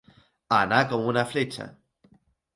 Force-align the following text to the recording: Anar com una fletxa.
Anar 0.59 0.79
com 0.93 1.05
una 1.13 1.25
fletxa. 1.35 1.69